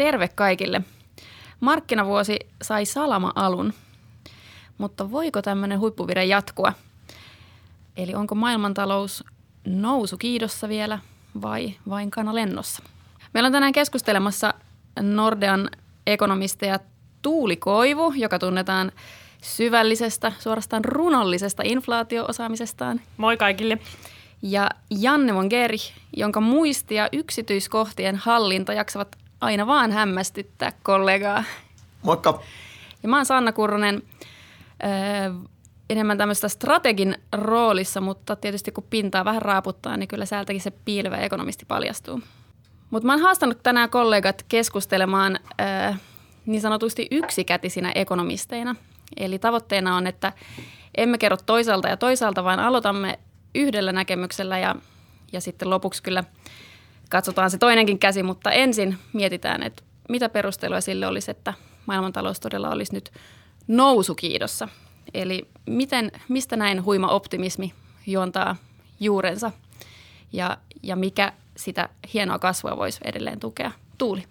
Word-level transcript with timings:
Terve 0.00 0.28
kaikille. 0.28 0.82
Markkinavuosi 1.60 2.36
sai 2.62 2.86
salama-alun, 2.86 3.72
mutta 4.78 5.10
voiko 5.10 5.42
tämmöinen 5.42 5.80
huippuvire 5.80 6.24
jatkua? 6.24 6.72
Eli 7.96 8.14
onko 8.14 8.34
maailmantalous 8.34 9.24
nousu 9.66 10.16
kiidossa 10.16 10.68
vielä 10.68 10.98
vai 11.42 11.74
vain 11.88 12.10
kanalennossa? 12.10 12.82
Meillä 13.34 13.46
on 13.46 13.52
tänään 13.52 13.72
keskustelemassa 13.72 14.54
Nordean 15.00 15.70
ekonomisteja 16.06 16.78
Tuuli 17.22 17.56
Koivu, 17.56 18.12
joka 18.16 18.38
tunnetaan 18.38 18.92
syvällisestä, 19.42 20.32
suorastaan 20.38 20.84
runollisesta 20.84 21.62
inflaatioosaamisestaan. 21.66 23.00
Moi 23.16 23.36
kaikille. 23.36 23.78
Ja 24.42 24.70
Janne 24.90 25.32
Mongeri, 25.32 25.78
jonka 26.16 26.40
muisti 26.40 26.94
ja 26.94 27.08
yksityiskohtien 27.12 28.16
hallinta 28.16 28.72
jaksavat 28.72 29.19
aina 29.40 29.66
vaan 29.66 29.92
hämmästyttää 29.92 30.72
kollegaa. 30.82 31.44
Moikka. 32.02 32.42
Ja 33.02 33.08
mä 33.08 33.16
oon 33.16 33.26
Sanna 33.26 33.52
Kurronen, 33.52 34.02
öö, 34.84 34.90
enemmän 35.90 36.18
tämmöistä 36.18 36.48
strategin 36.48 37.16
roolissa, 37.32 38.00
mutta 38.00 38.36
tietysti 38.36 38.72
kun 38.72 38.86
pintaa 38.90 39.24
vähän 39.24 39.42
raaputtaa, 39.42 39.96
niin 39.96 40.08
kyllä 40.08 40.26
säältäkin 40.26 40.60
se 40.60 40.70
piilevä 40.70 41.16
ekonomisti 41.16 41.64
paljastuu. 41.66 42.20
Mutta 42.90 43.06
mä 43.06 43.12
oon 43.12 43.22
haastanut 43.22 43.62
tänään 43.62 43.90
kollegat 43.90 44.44
keskustelemaan 44.48 45.38
öö, 45.60 45.92
niin 46.46 46.60
sanotusti 46.60 47.08
yksikätisinä 47.10 47.92
ekonomisteina. 47.94 48.76
Eli 49.16 49.38
tavoitteena 49.38 49.96
on, 49.96 50.06
että 50.06 50.32
emme 50.96 51.18
kerro 51.18 51.36
toisaalta 51.46 51.88
ja 51.88 51.96
toisaalta, 51.96 52.44
vaan 52.44 52.60
aloitamme 52.60 53.18
yhdellä 53.54 53.92
näkemyksellä 53.92 54.58
ja, 54.58 54.76
ja 55.32 55.40
sitten 55.40 55.70
lopuksi 55.70 56.02
kyllä 56.02 56.24
katsotaan 57.10 57.50
se 57.50 57.58
toinenkin 57.58 57.98
käsi, 57.98 58.22
mutta 58.22 58.50
ensin 58.50 58.98
mietitään, 59.12 59.62
että 59.62 59.82
mitä 60.08 60.28
perusteluja 60.28 60.80
sille 60.80 61.06
olisi, 61.06 61.30
että 61.30 61.54
maailmantalous 61.86 62.40
todella 62.40 62.70
olisi 62.70 62.94
nyt 62.94 63.12
nousukiidossa. 63.68 64.68
Eli 65.14 65.48
miten, 65.66 66.12
mistä 66.28 66.56
näin 66.56 66.84
huima 66.84 67.08
optimismi 67.08 67.72
juontaa 68.06 68.56
juurensa 69.00 69.52
ja, 70.32 70.56
ja 70.82 70.96
mikä 70.96 71.32
sitä 71.56 71.88
hienoa 72.14 72.38
kasvua 72.38 72.76
voisi 72.76 73.00
edelleen 73.04 73.40
tukea? 73.40 73.70
Tuuli. 73.98 74.24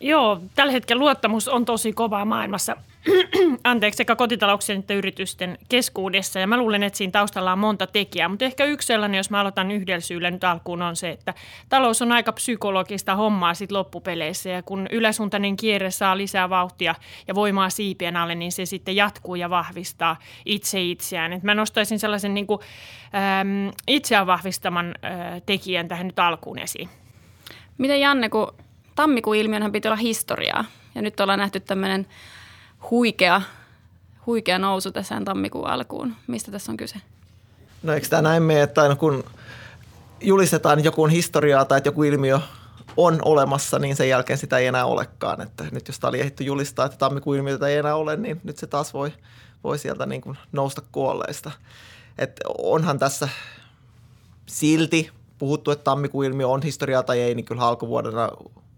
Joo, 0.00 0.40
tällä 0.54 0.72
hetkellä 0.72 1.00
luottamus 1.00 1.48
on 1.48 1.64
tosi 1.64 1.92
kovaa 1.92 2.24
maailmassa. 2.24 2.76
Anteeksi, 3.64 3.96
sekä 3.96 4.16
kotitalouksien 4.16 4.78
että 4.78 4.94
yritysten 4.94 5.58
keskuudessa. 5.68 6.40
Ja 6.40 6.46
mä 6.46 6.56
luulen, 6.56 6.82
että 6.82 6.96
siinä 6.96 7.10
taustalla 7.10 7.52
on 7.52 7.58
monta 7.58 7.86
tekijää. 7.86 8.28
Mutta 8.28 8.44
ehkä 8.44 8.64
yksi 8.64 8.86
sellainen, 8.86 9.16
jos 9.16 9.30
mä 9.30 9.40
aloitan 9.40 9.70
yhdellä 9.70 10.00
syyllä 10.00 10.30
nyt 10.30 10.44
alkuun, 10.44 10.82
on 10.82 10.96
se, 10.96 11.10
että 11.10 11.34
talous 11.68 12.02
on 12.02 12.12
aika 12.12 12.32
psykologista 12.32 13.16
hommaa 13.16 13.54
sit 13.54 13.72
loppupeleissä. 13.72 14.50
Ja 14.50 14.62
kun 14.62 14.86
yläsuuntainen 14.90 15.56
kierre 15.56 15.90
saa 15.90 16.16
lisää 16.16 16.50
vauhtia 16.50 16.94
ja 17.28 17.34
voimaa 17.34 17.70
siipien 17.70 18.16
alle, 18.16 18.34
niin 18.34 18.52
se 18.52 18.66
sitten 18.66 18.96
jatkuu 18.96 19.34
ja 19.34 19.50
vahvistaa 19.50 20.16
itse 20.46 20.82
itseään. 20.82 21.32
Et 21.32 21.42
mä 21.42 21.54
nostaisin 21.54 21.98
sellaisen 21.98 22.34
niin 22.34 22.46
kuin, 22.46 22.60
äm, 23.40 23.72
itseään 23.86 24.26
vahvistaman 24.26 24.86
ä, 24.88 25.40
tekijän 25.46 25.88
tähän 25.88 26.06
nyt 26.06 26.18
alkuun 26.18 26.58
esiin. 26.58 26.88
Miten 27.78 28.00
Janne, 28.00 28.28
kun 28.28 28.54
tammikuun 28.94 29.36
ilmiönhän 29.36 29.72
piti 29.72 29.88
olla 29.88 29.96
historiaa 29.96 30.64
ja 30.94 31.02
nyt 31.02 31.20
ollaan 31.20 31.38
nähty 31.38 31.60
tämmöinen 31.60 32.06
huikea, 32.90 33.42
huikea 34.26 34.58
nousu 34.58 34.92
tässä 34.92 35.20
tammikuun 35.24 35.66
alkuun. 35.66 36.14
Mistä 36.26 36.50
tässä 36.50 36.72
on 36.72 36.76
kyse? 36.76 36.96
No 37.82 37.92
eikö 37.92 38.08
tämä 38.08 38.22
näin 38.22 38.42
mene, 38.42 38.62
että 38.62 38.82
aina 38.82 38.96
kun 38.96 39.24
julistetaan 40.20 40.84
joku 40.84 41.06
historiaa 41.06 41.64
tai 41.64 41.78
että 41.78 41.88
joku 41.88 42.02
ilmiö 42.02 42.40
on 42.96 43.18
olemassa, 43.24 43.78
niin 43.78 43.96
sen 43.96 44.08
jälkeen 44.08 44.38
sitä 44.38 44.58
ei 44.58 44.66
enää 44.66 44.86
olekaan. 44.86 45.40
Että 45.40 45.64
nyt 45.72 45.88
jos 45.88 45.98
tämä 46.00 46.08
oli 46.08 46.20
ehditty 46.20 46.44
julistaa, 46.44 46.86
että 46.86 46.98
tammikuun 46.98 47.36
ilmiötä 47.36 47.68
ei 47.68 47.76
enää 47.76 47.96
ole, 47.96 48.16
niin 48.16 48.40
nyt 48.44 48.56
se 48.58 48.66
taas 48.66 48.94
voi, 48.94 49.12
voi 49.64 49.78
sieltä 49.78 50.06
niin 50.06 50.20
kuin 50.20 50.38
nousta 50.52 50.82
kuolleista. 50.92 51.50
Et 52.18 52.40
onhan 52.58 52.98
tässä 52.98 53.28
silti 54.46 55.10
puhuttu, 55.38 55.70
että 55.70 55.84
tammikuun 55.84 56.24
ilmiö 56.24 56.48
on 56.48 56.62
historiaa 56.62 57.02
tai 57.02 57.20
ei, 57.20 57.34
niin 57.34 57.44
kyllä 57.44 57.62
alkuvuodena 57.62 58.28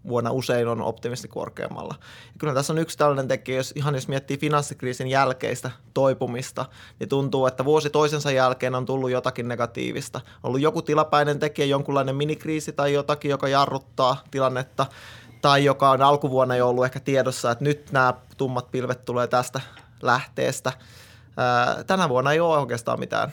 vuonna 0.07 0.31
usein 0.31 0.67
on 0.67 0.81
optimisti 0.81 1.27
korkeammalla. 1.27 1.95
Ja 1.99 2.35
kyllä 2.39 2.53
tässä 2.53 2.73
on 2.73 2.79
yksi 2.79 2.97
tällainen 2.97 3.27
tekijä, 3.27 3.57
jos 3.57 3.73
ihan 3.75 3.95
jos 3.95 4.07
miettii 4.07 4.37
finanssikriisin 4.37 5.07
jälkeistä 5.07 5.71
toipumista, 5.93 6.65
niin 6.99 7.09
tuntuu, 7.09 7.45
että 7.45 7.65
vuosi 7.65 7.89
toisensa 7.89 8.31
jälkeen 8.31 8.75
on 8.75 8.85
tullut 8.85 9.11
jotakin 9.11 9.47
negatiivista. 9.47 10.21
On 10.43 10.47
ollut 10.47 10.61
joku 10.61 10.81
tilapäinen 10.81 11.39
tekijä, 11.39 11.65
jonkunlainen 11.65 12.15
minikriisi 12.15 12.71
tai 12.71 12.93
jotakin, 12.93 13.31
joka 13.31 13.47
jarruttaa 13.47 14.23
tilannetta, 14.31 14.85
tai 15.41 15.65
joka 15.65 15.89
on 15.89 16.01
alkuvuonna 16.01 16.55
jo 16.55 16.69
ollut 16.69 16.85
ehkä 16.85 16.99
tiedossa, 16.99 17.51
että 17.51 17.63
nyt 17.63 17.91
nämä 17.91 18.13
tummat 18.37 18.71
pilvet 18.71 19.05
tulee 19.05 19.27
tästä 19.27 19.61
lähteestä. 20.01 20.71
tänä 21.87 22.09
vuonna 22.09 22.31
ei 22.31 22.39
ole 22.39 22.57
oikeastaan 22.57 22.99
mitään 22.99 23.31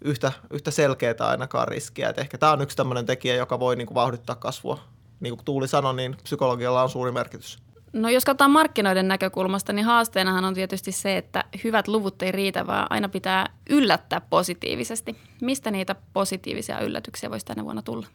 yhtä, 0.00 0.32
yhtä 0.50 0.70
selkeää 0.70 1.14
ainakaan 1.20 1.68
riskiä. 1.68 2.08
Et 2.08 2.18
ehkä 2.18 2.38
tämä 2.38 2.52
on 2.52 2.62
yksi 2.62 2.76
tämmöinen 2.76 3.06
tekijä, 3.06 3.34
joka 3.34 3.60
voi 3.60 3.76
niin 3.76 3.86
kuin 3.86 3.94
vauhdittaa 3.94 4.36
kasvua 4.36 4.78
niin 5.20 5.36
kuin 5.36 5.44
Tuuli 5.44 5.68
sanoi, 5.68 5.94
niin 5.94 6.16
psykologialla 6.22 6.82
on 6.82 6.90
suuri 6.90 7.12
merkitys. 7.12 7.58
No 7.92 8.08
jos 8.08 8.24
katsotaan 8.24 8.50
markkinoiden 8.50 9.08
näkökulmasta, 9.08 9.72
niin 9.72 9.84
haasteenahan 9.84 10.44
on 10.44 10.54
tietysti 10.54 10.92
se, 10.92 11.16
että 11.16 11.44
hyvät 11.64 11.88
luvut 11.88 12.22
ei 12.22 12.32
riitä, 12.32 12.66
vaan 12.66 12.86
aina 12.90 13.08
pitää 13.08 13.46
yllättää 13.70 14.20
positiivisesti. 14.20 15.16
Mistä 15.42 15.70
niitä 15.70 15.94
positiivisia 16.12 16.80
yllätyksiä 16.80 17.30
voisi 17.30 17.46
tänä 17.46 17.64
vuonna 17.64 17.82
tulla? 17.82 18.06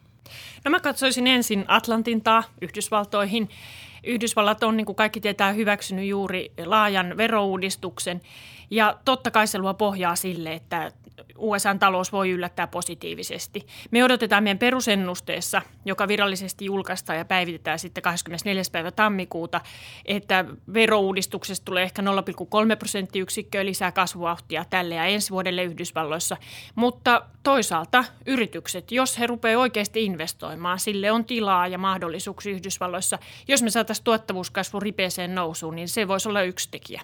No 0.64 0.70
mä 0.70 0.80
katsoisin 0.80 1.26
ensin 1.26 1.64
Atlantintaa 1.68 2.44
Yhdysvaltoihin. 2.62 3.48
Yhdysvallat 4.04 4.62
on, 4.62 4.76
niin 4.76 4.86
kuin 4.86 4.96
kaikki 4.96 5.20
tietää, 5.20 5.52
hyväksynyt 5.52 6.06
juuri 6.06 6.52
laajan 6.64 7.16
verouudistuksen. 7.16 8.20
Ja 8.70 8.98
totta 9.04 9.30
kai 9.30 9.46
se 9.46 9.58
luo 9.58 9.74
pohjaa 9.74 10.16
sille, 10.16 10.52
että 10.52 10.92
USAn 11.38 11.78
talous 11.78 12.12
voi 12.12 12.30
yllättää 12.30 12.66
positiivisesti. 12.66 13.66
Me 13.90 14.04
odotetaan 14.04 14.42
meidän 14.42 14.58
perusennusteessa, 14.58 15.62
joka 15.84 16.08
virallisesti 16.08 16.64
julkaistaan 16.64 17.18
ja 17.18 17.24
päivitetään 17.24 17.78
sitten 17.78 18.02
24. 18.02 18.62
päivä 18.72 18.90
tammikuuta, 18.90 19.60
että 20.04 20.44
verouudistuksesta 20.74 21.64
tulee 21.64 21.82
ehkä 21.82 22.02
0,3 22.02 22.76
prosenttiyksikköä 22.78 23.64
lisää 23.64 23.92
kasvuvauhtia 23.92 24.64
tälle 24.70 24.94
ja 24.94 25.04
ensi 25.04 25.30
vuodelle 25.30 25.64
Yhdysvalloissa. 25.64 26.36
Mutta 26.74 27.22
toisaalta 27.42 28.04
yritykset, 28.26 28.92
jos 28.92 29.18
he 29.18 29.26
rupeavat 29.26 29.60
oikeasti 29.62 30.04
investoimaan, 30.04 30.78
sille 30.78 31.12
on 31.12 31.24
tilaa 31.24 31.68
ja 31.68 31.78
mahdollisuuksia 31.78 32.52
Yhdysvalloissa. 32.52 33.18
Jos 33.48 33.62
me 33.62 33.70
saataisiin 33.70 34.04
tuottavuuskasvu 34.04 34.80
ripeeseen 34.80 35.34
nousuun, 35.34 35.74
niin 35.74 35.88
se 35.88 36.08
voisi 36.08 36.28
olla 36.28 36.42
yksi 36.42 36.68
tekijä. 36.70 37.02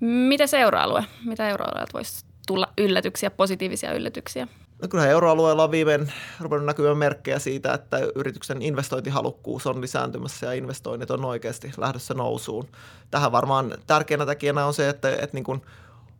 Mitä 0.00 0.44
euroalue? 0.58 1.04
Mitä 1.24 1.48
euroalueelta 1.48 1.92
voisi 1.92 2.31
tulla 2.46 2.68
yllätyksiä, 2.78 3.30
positiivisia 3.30 3.92
yllätyksiä? 3.92 4.48
No 4.82 4.88
kyllä 4.88 5.06
euroalueella 5.06 5.64
on 5.64 5.70
viimein 5.70 6.12
ruvennut 6.40 6.66
näkymään 6.66 6.96
merkkejä 6.96 7.38
siitä, 7.38 7.74
että 7.74 7.98
yrityksen 8.14 8.62
investointihalukkuus 8.62 9.66
on 9.66 9.80
lisääntymässä 9.80 10.46
ja 10.46 10.52
investoinnit 10.52 11.10
on 11.10 11.24
oikeasti 11.24 11.72
lähdössä 11.76 12.14
nousuun. 12.14 12.68
Tähän 13.10 13.32
varmaan 13.32 13.74
tärkeänä 13.86 14.26
tekijänä 14.26 14.66
on 14.66 14.74
se, 14.74 14.88
että, 14.88 15.10
että 15.10 15.30
niin 15.32 15.44
kuin 15.44 15.62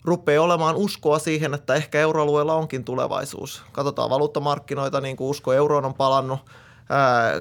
rupeaa 0.04 0.44
olemaan 0.44 0.76
uskoa 0.76 1.18
siihen, 1.18 1.54
että 1.54 1.74
ehkä 1.74 2.00
euroalueella 2.00 2.54
onkin 2.54 2.84
tulevaisuus. 2.84 3.62
Katsotaan 3.72 4.10
valuuttamarkkinoita, 4.10 5.00
niin 5.00 5.16
kuin 5.16 5.28
usko 5.28 5.52
euroon 5.52 5.84
on 5.84 5.94
palannut. 5.94 6.40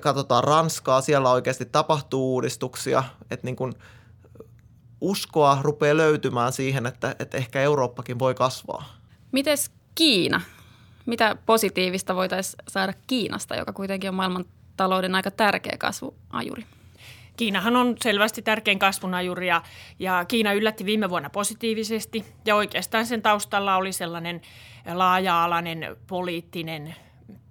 katsotaan 0.02 0.44
Ranskaa, 0.44 1.02
siellä 1.02 1.32
oikeasti 1.32 1.66
tapahtuu 1.66 2.34
uudistuksia. 2.34 3.04
Että 3.32 3.48
niin 3.48 3.56
kuin 3.56 3.74
uskoa 5.02 5.58
rupeaa 5.62 5.98
löytymään 5.98 6.54
siihen, 6.54 6.86
että, 6.86 7.16
että 7.20 7.38
ehkä 7.38 7.62
Eurooppakin 7.62 8.20
voi 8.20 8.36
kasvaa. 8.36 8.98
Mites 9.32 9.72
Kiina? 9.96 10.42
Mitä 11.06 11.36
positiivista 11.46 12.16
voitaisiin 12.16 12.64
saada 12.68 12.94
Kiinasta, 13.08 13.56
joka 13.56 13.74
kuitenkin 13.74 14.10
on 14.10 14.16
maailman 14.16 14.46
talouden 14.78 15.16
aika 15.16 15.32
tärkeä 15.32 15.76
kasvuajuri? 15.78 16.66
Kiinahan 17.38 17.76
on 17.76 17.96
selvästi 18.04 18.42
tärkein 18.42 18.80
kasvunajuri 18.80 19.48
ja, 19.48 19.62
ja 20.00 20.26
Kiina 20.26 20.54
yllätti 20.54 20.86
viime 20.86 21.10
vuonna 21.10 21.30
positiivisesti 21.30 22.26
ja 22.46 22.56
oikeastaan 22.56 23.06
sen 23.06 23.22
taustalla 23.22 23.76
oli 23.76 23.92
sellainen 23.92 24.42
laaja-alainen 24.94 25.98
poliittinen 26.08 26.96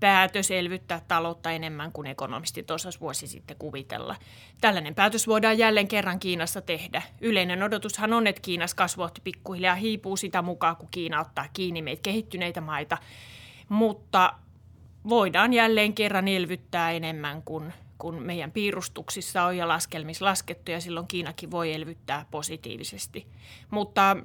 päätös 0.00 0.50
elvyttää 0.50 1.00
taloutta 1.08 1.50
enemmän 1.50 1.92
kuin 1.92 2.06
ekonomistit 2.06 2.70
osas 2.70 3.00
vuosi 3.00 3.26
sitten 3.26 3.56
kuvitella. 3.56 4.16
Tällainen 4.60 4.94
päätös 4.94 5.26
voidaan 5.26 5.58
jälleen 5.58 5.88
kerran 5.88 6.20
Kiinassa 6.20 6.60
tehdä. 6.60 7.02
Yleinen 7.20 7.62
odotushan 7.62 8.12
on, 8.12 8.26
että 8.26 8.42
Kiinassa 8.42 8.76
kasvuohti 8.76 9.20
pikkuhiljaa 9.24 9.74
hiipuu 9.74 10.16
sitä 10.16 10.42
mukaan, 10.42 10.76
kun 10.76 10.88
Kiina 10.90 11.20
ottaa 11.20 11.46
kiinni 11.52 11.82
meitä 11.82 12.02
kehittyneitä 12.02 12.60
maita. 12.60 12.98
Mutta 13.68 14.32
voidaan 15.08 15.52
jälleen 15.52 15.94
kerran 15.94 16.28
elvyttää 16.28 16.90
enemmän 16.90 17.42
kuin, 17.42 17.72
kuin 17.98 18.22
meidän 18.22 18.52
piirustuksissa 18.52 19.44
on 19.44 19.56
ja 19.56 19.68
laskelmissa 19.68 20.24
laskettu, 20.24 20.70
ja 20.70 20.80
silloin 20.80 21.06
Kiinakin 21.06 21.50
voi 21.50 21.72
elvyttää 21.72 22.26
positiivisesti. 22.30 23.26
Mutta 23.70 24.16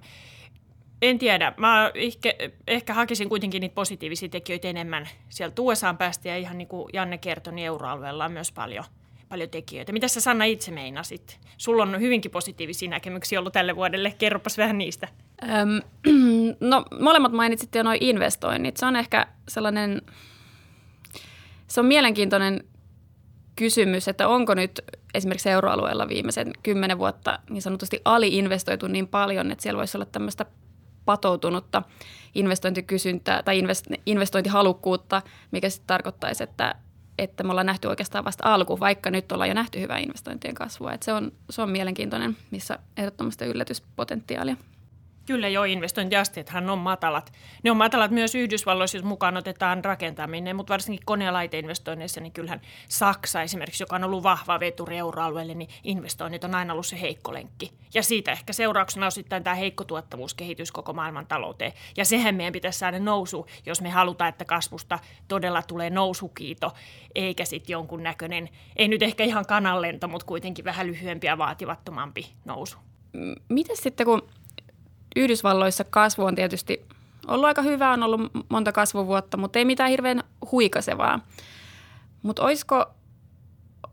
en 1.02 1.20
tiedä. 1.20 1.54
Mä 1.58 1.92
ehkä, 1.96 2.34
ehkä 2.68 2.94
hakisin 2.94 3.30
kuitenkin 3.30 3.62
niitä 3.62 3.76
positiivisia 3.76 4.30
tekijöitä 4.30 4.68
enemmän 4.68 5.10
sieltä 5.30 5.62
USAn 5.62 5.98
päästä 5.98 6.30
ja 6.30 6.38
ihan 6.38 6.58
niin 6.58 6.68
kuin 6.68 6.90
Janne 6.94 7.18
kertoi, 7.18 7.54
niin 7.54 7.66
euroalueella 7.66 8.26
on 8.26 8.32
myös 8.32 8.52
paljon, 8.52 8.84
paljon 9.30 9.50
tekijöitä. 9.50 9.94
Mitä 9.94 10.08
sä 10.08 10.22
Sanna 10.22 10.46
itse 10.46 10.72
meinasit? 10.72 11.40
Sulla 11.58 11.84
on 11.84 12.00
hyvinkin 12.00 12.32
positiivisia 12.32 12.90
näkemyksiä 12.90 13.40
ollut 13.40 13.54
tälle 13.54 13.76
vuodelle. 13.76 14.14
Kerropas 14.18 14.58
vähän 14.58 14.78
niistä. 14.78 15.08
Öm, 15.44 15.82
no 16.70 16.86
molemmat 17.00 17.32
mainitsitte 17.32 17.80
jo 17.80 17.84
noin 17.84 18.04
investoinnit. 18.04 18.78
Se 18.78 18.86
on 18.86 18.96
ehkä 18.96 19.28
sellainen, 19.48 20.02
se 21.68 21.80
on 21.80 21.86
mielenkiintoinen 21.86 22.64
kysymys, 23.56 24.08
että 24.08 24.28
onko 24.28 24.54
nyt 24.54 24.82
esimerkiksi 25.14 25.50
euroalueella 25.50 26.08
viimeisen 26.08 26.54
kymmenen 26.64 26.98
vuotta 26.98 27.40
niin 27.50 27.62
sanotusti 27.62 28.02
aliinvestoitu 28.06 28.88
niin 28.88 29.08
paljon, 29.08 29.52
että 29.52 29.64
siellä 29.64 29.78
voisi 29.78 29.98
olla 29.98 30.06
tämmöistä 30.06 30.46
patoutunutta 31.06 31.84
investointikysyntää 32.36 33.44
tai 33.44 33.62
investointihalukkuutta, 34.06 35.22
mikä 35.52 35.70
sitten 35.70 35.88
tarkoittaisi, 35.88 36.44
että, 36.44 36.76
että 37.18 37.44
me 37.44 37.52
ollaan 37.52 37.66
nähty 37.66 37.88
oikeastaan 37.88 38.26
vasta 38.26 38.54
alku, 38.54 38.80
vaikka 38.80 39.12
nyt 39.12 39.32
ollaan 39.32 39.50
jo 39.50 39.54
nähty 39.54 39.80
hyvää 39.80 39.98
investointien 39.98 40.56
kasvua. 40.56 40.94
Et 40.94 41.04
se, 41.04 41.14
on, 41.14 41.32
se 41.50 41.62
on 41.62 41.70
mielenkiintoinen, 41.70 42.38
missä 42.52 42.80
ehdottomasti 42.98 43.46
yllätyspotentiaalia. 43.46 44.56
Kyllä 45.26 45.48
jo 45.48 45.64
investointiasteethan 45.64 46.70
on 46.70 46.78
matalat. 46.78 47.32
Ne 47.64 47.72
on 47.72 47.78
matalat 47.78 48.12
myös 48.12 48.36
Yhdysvalloissa, 48.36 48.98
jos 48.98 49.04
mukaan 49.04 49.38
otetaan 49.38 49.86
rakentaminen, 49.86 50.56
mutta 50.56 50.74
varsinkin 50.74 51.06
kone- 51.06 51.26
ja 51.26 51.34
laiteinvestoinneissa, 51.34 52.22
niin 52.22 52.32
kyllähän 52.32 52.62
Saksa 52.90 53.42
esimerkiksi, 53.42 53.84
joka 53.84 53.96
on 53.96 54.04
ollut 54.04 54.24
vahva 54.24 54.60
veturi 54.60 54.98
euroalueelle, 54.98 55.54
niin 55.54 55.70
investoinnit 55.84 56.44
on 56.44 56.56
aina 56.56 56.74
ollut 56.74 56.86
se 56.86 57.02
heikko 57.02 57.34
lenkki. 57.34 57.72
Ja 57.94 58.04
siitä 58.04 58.32
ehkä 58.32 58.54
seurauksena 58.54 59.08
osittain 59.08 59.44
tämä 59.44 59.56
heikko 59.56 59.84
tuottavuuskehitys 59.84 60.72
koko 60.72 60.94
maailman 60.94 61.28
talouteen. 61.28 61.74
Ja 61.98 62.06
sehän 62.06 62.36
meidän 62.36 62.54
pitäisi 62.54 62.80
saada 62.80 63.00
nousu, 63.00 63.48
jos 63.66 63.82
me 63.82 63.90
halutaan, 63.90 64.30
että 64.30 64.46
kasvusta 64.46 65.00
todella 65.28 65.62
tulee 65.62 65.90
nousukiito, 65.90 66.72
eikä 67.16 67.46
sitten 67.46 67.74
jonkun 67.74 68.04
näköinen, 68.04 68.50
ei 68.76 68.88
nyt 68.88 69.04
ehkä 69.04 69.24
ihan 69.24 69.46
kananlento, 69.46 70.08
mutta 70.08 70.26
kuitenkin 70.26 70.66
vähän 70.66 70.88
lyhyempi 70.88 71.28
ja 71.28 71.38
vaativattomampi 71.38 72.28
nousu. 72.46 72.78
Miten 73.50 73.78
sitten, 73.78 74.06
kun 74.06 74.30
Yhdysvalloissa 75.16 75.84
kasvu 75.84 76.24
on 76.24 76.36
tietysti 76.36 76.86
ollut 77.28 77.46
aika 77.46 77.62
hyvä, 77.62 77.92
on 77.92 78.04
ollut 78.04 78.22
monta 78.50 78.72
kasvuvuotta, 78.72 79.38
mutta 79.38 79.60
ei 79.60 79.66
mitään 79.66 79.90
hirveän 79.90 80.24
huikasevaa. 80.52 81.20
Mutta 82.22 82.44
olisiko, 82.44 82.86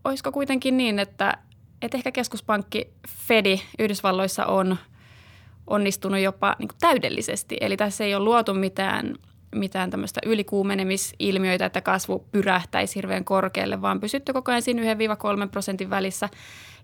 olisiko 0.05 0.33
kuitenkin 0.33 0.77
niin, 0.77 0.99
että, 0.99 1.39
että 1.83 1.97
ehkä 1.97 2.13
keskuspankki 2.13 2.93
Fedi 3.09 3.61
Yhdysvalloissa 3.79 4.47
on 4.47 4.77
onnistunut 5.67 6.21
jopa 6.21 6.57
niin 6.59 6.69
täydellisesti. 6.81 7.57
Eli 7.61 7.77
tässä 7.77 8.05
ei 8.05 8.15
ole 8.15 8.25
luotu 8.25 8.55
mitään, 8.55 9.17
mitään 9.55 9.91
tämmöistä 9.91 10.21
ylikuumenemisilmiöitä, 10.27 11.67
että 11.67 11.81
kasvu 11.81 12.27
pyrähtäisi 12.33 12.95
hirveän 12.97 13.25
korkealle, 13.25 13.83
vaan 13.83 14.01
pysytty 14.01 14.33
koko 14.33 14.51
ajan 14.51 14.63
siinä 14.63 14.83
1-3 14.83 15.49
prosentin 15.51 15.91
välissä 15.91 16.29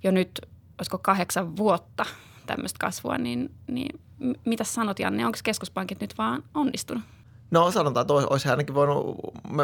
jo 0.05 0.11
nyt, 0.11 0.41
olisiko 0.79 0.99
kahdeksan 0.99 1.57
vuotta 1.57 2.07
tämmöistä 2.49 2.79
kasvua, 2.81 3.19
niin, 3.19 3.51
niin 3.67 4.01
mitä 4.45 4.65
sanot 4.65 4.99
Janne, 4.99 5.27
onko 5.27 5.39
keskuspankit 5.45 6.01
nyt 6.01 6.19
vaan 6.19 6.43
onnistunut? 6.55 7.03
No 7.51 7.71
sanotaan, 7.71 8.03
että 8.03 8.15
olisi 8.15 8.49
ainakin 8.49 8.75
voinut 8.75 9.17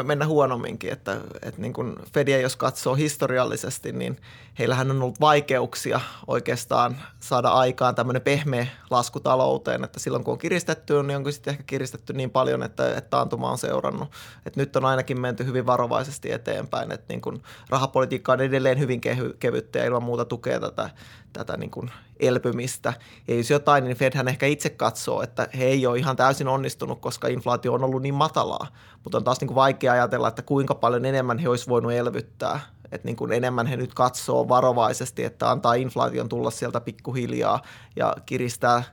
mennä 0.03 0.25
huonomminkin, 0.25 0.91
että, 0.91 1.17
että 1.41 1.61
niin 1.61 1.73
kuin 1.73 1.95
Fedia, 2.13 2.41
jos 2.41 2.55
katsoo 2.55 2.95
historiallisesti, 2.95 3.91
niin 3.91 4.17
heillähän 4.59 4.91
on 4.91 5.01
ollut 5.01 5.19
vaikeuksia 5.19 5.99
oikeastaan 6.27 6.97
saada 7.19 7.49
aikaan 7.49 7.95
tämmöinen 7.95 8.21
pehmeä 8.21 8.67
lasku 8.89 9.19
talouteen, 9.19 9.83
että 9.83 9.99
silloin 9.99 10.23
kun 10.23 10.31
on 10.31 10.37
kiristetty, 10.37 11.03
niin 11.03 11.17
onko 11.17 11.31
sitten 11.31 11.51
ehkä 11.51 11.63
kiristetty 11.67 12.13
niin 12.13 12.29
paljon, 12.29 12.63
että, 12.63 12.89
että 12.97 13.09
taantuma 13.09 13.51
on 13.51 13.57
seurannut. 13.57 14.11
Että 14.45 14.59
nyt 14.59 14.75
on 14.75 14.85
ainakin 14.85 15.21
menty 15.21 15.45
hyvin 15.45 15.65
varovaisesti 15.65 16.31
eteenpäin, 16.31 16.91
että 16.91 17.05
niin 17.13 17.21
kuin 17.21 17.43
rahapolitiikka 17.69 18.33
on 18.33 18.41
edelleen 18.41 18.79
hyvin 18.79 19.01
kevyttä 19.39 19.79
ja 19.79 19.85
ilman 19.85 20.03
muuta 20.03 20.25
tukee 20.25 20.59
tätä, 20.59 20.89
tätä 21.33 21.57
niin 21.57 21.71
kuin 21.71 21.91
elpymistä. 22.19 22.93
Ja 23.27 23.35
jos 23.35 23.49
jotain, 23.49 23.83
niin 23.83 23.97
Fedhän 23.97 24.27
ehkä 24.27 24.45
itse 24.45 24.69
katsoo, 24.69 25.21
että 25.21 25.47
he 25.57 25.65
ei 25.65 25.87
ole 25.87 25.97
ihan 25.97 26.15
täysin 26.15 26.47
onnistunut, 26.47 26.99
koska 26.99 27.27
inflaatio 27.27 27.73
on 27.73 27.83
ollut 27.83 28.01
niin 28.01 28.13
matalaa. 28.13 28.67
Mutta 29.03 29.17
on 29.17 29.23
taas 29.23 29.39
niin 29.39 29.47
kuin 29.47 29.55
vaikea 29.55 29.93
ajatella, 29.93 30.27
että 30.27 30.41
kuinka 30.41 30.75
paljon 30.75 31.05
enemmän 31.05 31.37
he 31.37 31.49
olisi 31.49 31.67
voinut 31.67 31.91
elvyttää. 31.91 32.59
Että 32.91 33.07
niin 33.07 33.15
kuin 33.15 33.31
enemmän 33.31 33.67
he 33.67 33.77
nyt 33.77 33.93
katsoo 33.93 34.49
varovaisesti, 34.49 35.23
että 35.23 35.51
antaa 35.51 35.73
inflaation 35.73 36.29
tulla 36.29 36.51
sieltä 36.51 36.81
pikkuhiljaa 36.81 37.61
ja 37.95 38.15
kiristää 38.25 38.83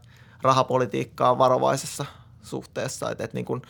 rahapolitiikkaa 0.42 1.38
varovaisessa 1.38 2.04
suhteessa. 2.42 3.10
Että, 3.10 3.25
että 3.25 3.36
niin 3.36 3.44
kuin, 3.44 3.62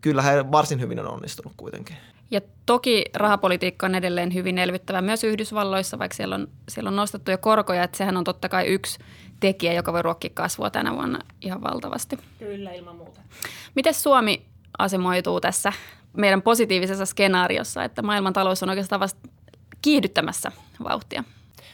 kyllä 0.00 0.22
he 0.22 0.50
varsin 0.52 0.80
hyvin 0.80 1.00
on 1.00 1.08
onnistunut 1.08 1.52
kuitenkin. 1.56 1.96
Ja 2.30 2.40
toki 2.66 3.04
rahapolitiikka 3.14 3.86
on 3.86 3.94
edelleen 3.94 4.34
hyvin 4.34 4.58
elvyttävä 4.58 5.02
myös 5.02 5.24
Yhdysvalloissa, 5.24 5.98
vaikka 5.98 6.16
siellä 6.16 6.34
on, 6.34 6.48
siellä 6.68 6.88
on 6.88 6.96
nostettu 6.96 7.30
jo 7.30 7.38
korkoja, 7.38 7.84
että 7.84 7.96
sehän 7.96 8.16
on 8.16 8.24
totta 8.24 8.48
kai 8.48 8.66
yksi 8.66 8.98
tekijä, 9.40 9.72
joka 9.72 9.92
voi 9.92 10.02
ruokkia 10.02 10.30
kasvua 10.34 10.70
tänä 10.70 10.94
vuonna 10.94 11.18
ihan 11.40 11.62
valtavasti. 11.62 12.18
Kyllä, 12.38 12.72
ilman 12.72 12.96
muuta. 12.96 13.20
Miten 13.74 13.94
Suomi 13.94 14.46
asemoituu 14.78 15.40
tässä 15.40 15.72
meidän 16.16 16.42
positiivisessa 16.42 17.06
skenaariossa, 17.06 17.84
että 17.84 18.02
maailman 18.02 18.32
talous 18.32 18.62
on 18.62 18.68
oikeastaan 18.68 19.00
vasta 19.00 19.28
kiihdyttämässä 19.82 20.52
vauhtia? 20.84 21.24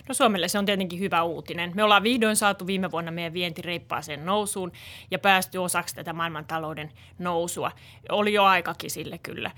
No 0.08 0.14
Suomelle 0.14 0.48
se 0.48 0.58
on 0.58 0.66
tietenkin 0.66 1.00
hyvä 1.00 1.22
uutinen. 1.22 1.72
Me 1.74 1.84
ollaan 1.84 2.02
vihdoin 2.02 2.36
saatu 2.36 2.66
viime 2.66 2.90
vuonna 2.90 3.10
meidän 3.10 3.32
vienti 3.32 3.62
reippaaseen 3.62 4.26
nousuun 4.26 4.72
ja 5.10 5.18
päästy 5.18 5.58
osaksi 5.58 5.94
tätä 5.94 6.12
maailmantalouden 6.12 6.92
nousua. 7.18 7.72
Oli 8.08 8.32
jo 8.32 8.44
aikakin 8.44 8.90
sille 8.90 9.18
kyllä. 9.18 9.50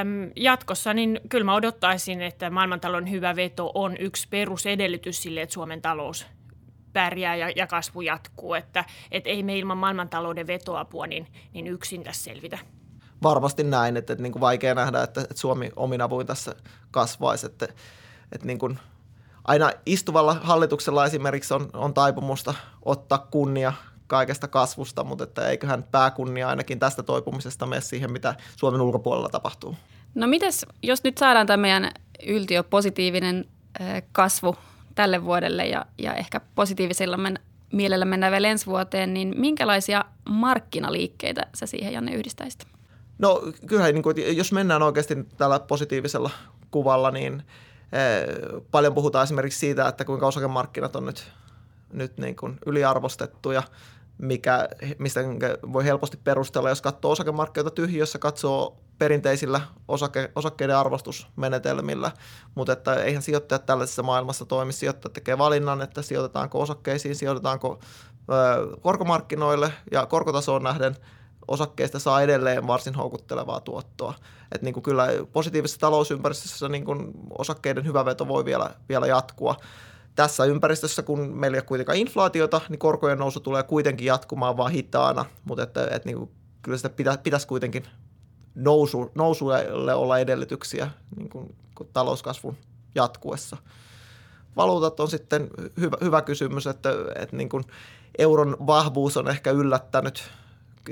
Öm, 0.00 0.30
jatkossa 0.36 0.94
niin 0.94 1.20
kyllä 1.28 1.44
mä 1.44 1.54
odottaisin, 1.54 2.22
että 2.22 2.50
maailmantalouden 2.50 3.10
hyvä 3.10 3.36
veto 3.36 3.70
on 3.74 3.96
yksi 3.98 4.28
perusedellytys 4.28 5.22
sille, 5.22 5.42
että 5.42 5.52
Suomen 5.52 5.82
talous 5.82 6.26
pärjää 6.92 7.36
ja, 7.36 7.50
ja 7.56 7.66
kasvu 7.66 8.00
jatkuu. 8.00 8.54
Että 8.54 8.84
et 9.10 9.26
ei 9.26 9.42
me 9.42 9.58
ilman 9.58 9.78
maailmantalouden 9.78 10.46
vetoapua 10.46 11.06
niin, 11.06 11.26
niin 11.52 11.66
yksin 11.66 12.02
tässä 12.02 12.24
selvitä 12.24 12.58
varmasti 13.22 13.64
näin, 13.64 13.96
että, 13.96 14.12
että 14.12 14.22
niin 14.22 14.32
kuin 14.32 14.40
vaikea 14.40 14.74
nähdä, 14.74 15.02
että, 15.02 15.20
että 15.20 15.34
Suomi 15.34 15.70
omin 15.76 16.02
avuin 16.02 16.26
tässä 16.26 16.54
kasvaisi, 16.90 17.46
että, 17.46 17.68
että 18.32 18.46
niin 18.46 18.58
kuin 18.58 18.78
aina 19.46 19.70
istuvalla 19.86 20.34
hallituksella 20.34 21.06
esimerkiksi 21.06 21.54
on, 21.54 21.70
on 21.72 21.94
taipumusta 21.94 22.54
ottaa 22.84 23.18
kunnia 23.18 23.72
kaikesta 24.06 24.48
kasvusta, 24.48 25.04
mutta 25.04 25.24
että 25.24 25.48
eiköhän 25.48 25.82
pääkunnia 25.82 26.48
ainakin 26.48 26.78
tästä 26.78 27.02
toipumisesta 27.02 27.66
mene 27.66 27.80
siihen, 27.80 28.12
mitä 28.12 28.34
Suomen 28.56 28.80
ulkopuolella 28.80 29.28
tapahtuu. 29.28 29.76
No 30.14 30.26
mites, 30.26 30.66
jos 30.82 31.04
nyt 31.04 31.18
saadaan 31.18 31.46
tämä 31.46 31.56
meidän 31.56 31.90
yltiö 32.26 32.62
positiivinen 32.62 33.44
kasvu 34.12 34.56
tälle 34.94 35.24
vuodelle 35.24 35.66
ja, 35.66 35.86
ja 35.98 36.14
ehkä 36.14 36.40
positiivisella 36.54 37.16
men, 37.16 37.38
mielellä 37.72 38.04
mennään 38.04 38.32
vielä 38.32 38.48
ensi 38.48 38.66
vuoteen, 38.66 39.14
niin 39.14 39.34
minkälaisia 39.36 40.04
markkinaliikkeitä 40.28 41.46
sä 41.54 41.66
siihen 41.66 41.92
Janne 41.92 42.14
yhdistäisit? 42.14 42.66
No 43.18 43.42
kyllähän, 43.66 43.94
niin 43.94 44.02
kuin, 44.02 44.36
jos 44.36 44.52
mennään 44.52 44.82
oikeasti 44.82 45.14
tällä 45.36 45.60
positiivisella 45.60 46.30
kuvalla, 46.70 47.10
niin– 47.10 47.42
paljon 48.70 48.94
puhutaan 48.94 49.24
esimerkiksi 49.24 49.58
siitä, 49.58 49.88
että 49.88 50.04
kuinka 50.04 50.26
osakemarkkinat 50.26 50.96
on 50.96 51.06
nyt, 51.06 51.32
nyt 51.92 52.18
niin 52.18 52.36
kuin 52.36 52.58
yliarvostettuja, 52.66 53.62
mikä, 54.18 54.68
mistä 54.98 55.20
voi 55.72 55.84
helposti 55.84 56.16
perustella, 56.24 56.68
jos 56.68 56.82
katsoo 56.82 57.10
osakemarkkinoita 57.10 57.74
tyhjiössä, 57.74 58.18
katsoo 58.18 58.76
perinteisillä 58.98 59.60
osake, 59.88 60.32
osakkeiden 60.34 60.76
arvostusmenetelmillä, 60.76 62.10
mutta 62.54 62.72
että 62.72 62.94
eihän 62.94 63.22
sijoittajat 63.22 63.66
tällaisessa 63.66 64.02
maailmassa 64.02 64.44
toimi. 64.44 64.72
Sijoittajat 64.72 65.12
tekee 65.12 65.38
valinnan, 65.38 65.82
että 65.82 66.02
sijoitetaanko 66.02 66.60
osakkeisiin, 66.60 67.16
sijoitetaanko 67.16 67.78
ö, 68.32 68.76
korkomarkkinoille 68.80 69.72
ja 69.92 70.06
korkotasoon 70.06 70.62
nähden– 70.62 70.96
osakkeista 71.48 71.98
saa 71.98 72.22
edelleen 72.22 72.66
varsin 72.66 72.94
houkuttelevaa 72.94 73.60
tuottoa. 73.60 74.14
Et 74.52 74.62
niin 74.62 74.74
kuin 74.74 74.84
kyllä 74.84 75.06
positiivisessa 75.32 75.80
talousympäristössä 75.80 76.68
niin 76.68 76.84
kuin 76.84 77.12
osakkeiden 77.38 77.84
hyvä 77.84 78.04
veto 78.04 78.28
voi 78.28 78.44
vielä, 78.44 78.70
vielä 78.88 79.06
jatkua. 79.06 79.56
Tässä 80.14 80.44
ympäristössä, 80.44 81.02
kun 81.02 81.20
meillä 81.20 81.56
ei 81.56 81.58
ole 81.58 81.66
kuitenkaan 81.66 81.98
inflaatiota, 81.98 82.60
niin 82.68 82.78
korkojen 82.78 83.18
nousu 83.18 83.40
tulee 83.40 83.62
kuitenkin 83.62 84.06
jatkumaan 84.06 84.56
vaan 84.56 84.72
hitaana, 84.72 85.24
mutta 85.44 85.62
että, 85.62 85.84
että 85.84 86.08
niin 86.08 86.18
kuin, 86.18 86.30
kyllä 86.62 86.76
sitä 86.76 86.90
pitä, 86.90 87.18
pitäisi 87.22 87.46
kuitenkin 87.46 87.86
nousu, 88.54 89.10
nousulle 89.14 89.94
olla 89.94 90.18
edellytyksiä 90.18 90.90
niin 91.16 91.28
kuin, 91.28 91.54
kuin 91.74 91.90
talouskasvun 91.92 92.56
jatkuessa. 92.94 93.56
Valuutat 94.56 95.00
on 95.00 95.08
sitten 95.08 95.50
hyvä, 95.80 95.96
hyvä 96.00 96.22
kysymys, 96.22 96.66
että, 96.66 96.90
että 97.16 97.36
niin 97.36 97.48
kuin 97.48 97.64
euron 98.18 98.56
vahvuus 98.66 99.16
on 99.16 99.28
ehkä 99.28 99.50
yllättänyt– 99.50 100.24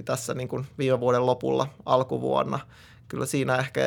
tässä 0.03 0.35
niin 0.35 0.49
kuin 0.49 0.67
viime 0.79 1.01
vuoden 1.01 1.27
lopulla 1.27 1.67
alkuvuonna. 1.87 2.61
Kyllä 3.09 3.27
siinä 3.27 3.57
ehkä 3.57 3.81